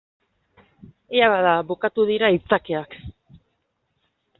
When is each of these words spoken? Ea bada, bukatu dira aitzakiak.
Ea 1.19 1.29
bada, 1.35 1.53
bukatu 1.73 2.09
dira 2.13 2.33
aitzakiak. 2.33 3.01